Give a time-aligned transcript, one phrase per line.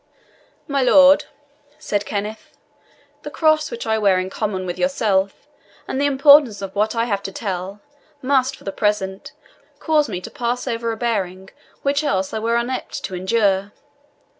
[0.67, 1.25] "My lord,"
[1.77, 2.57] said Kenneth,
[3.21, 5.47] "the cross which I wear in common with yourself,
[5.87, 7.81] and the importance of what I have to tell,
[8.19, 9.33] must, for the present,
[9.77, 11.51] cause me to pass over a bearing
[11.83, 13.73] which else I were unapt to endure.